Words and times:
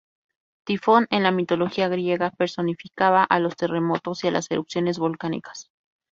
Tifón, 0.63 1.05
en 1.11 1.21
la 1.21 1.29
mitología 1.29 1.87
griega, 1.87 2.31
personificaba 2.31 3.23
a 3.23 3.37
los 3.37 3.55
terremotos 3.55 4.23
y 4.23 4.29
a 4.29 4.31
las 4.31 4.49
erupciones 4.49 4.97
volcánicas. 4.97 5.69